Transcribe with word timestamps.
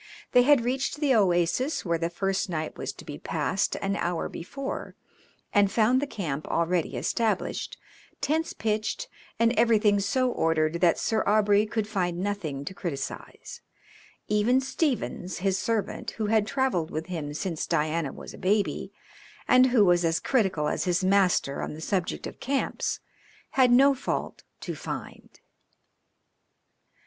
They 0.31 0.41
had 0.41 0.65
reached 0.65 0.95
the 0.99 1.13
oasis 1.13 1.85
where 1.85 1.99
the 1.99 2.09
first 2.09 2.49
night 2.49 2.75
was 2.75 2.91
to 2.91 3.05
be 3.05 3.19
passed 3.19 3.75
an 3.83 3.95
hour 3.97 4.27
before, 4.29 4.95
and 5.53 5.71
found 5.71 6.01
the 6.01 6.07
camp 6.07 6.47
already 6.47 6.95
established, 6.97 7.77
tents 8.19 8.53
pitched, 8.53 9.07
and 9.37 9.53
everything 9.53 9.99
so 9.99 10.31
ordered 10.31 10.81
that 10.81 10.97
Sir 10.97 11.23
Aubrey 11.27 11.67
could 11.67 11.87
find 11.87 12.17
nothing 12.17 12.65
to 12.65 12.73
criticise; 12.73 13.61
even 14.27 14.59
Stephens, 14.59 15.37
his 15.37 15.59
servant, 15.59 16.09
who 16.17 16.25
had 16.25 16.47
travelled 16.47 16.89
with 16.89 17.05
him 17.05 17.31
since 17.35 17.67
Diana 17.67 18.11
was 18.11 18.33
a 18.33 18.39
baby, 18.39 18.91
and 19.47 19.67
who 19.67 19.85
was 19.85 20.03
as 20.03 20.19
critical 20.19 20.67
as 20.67 20.85
his 20.85 21.03
master 21.03 21.61
on 21.61 21.75
the 21.75 21.79
subject 21.79 22.25
of 22.25 22.39
camps, 22.39 22.99
had 23.51 23.69
no 23.69 23.93
fault 23.93 24.41
to 24.61 24.73
find. 24.73 25.39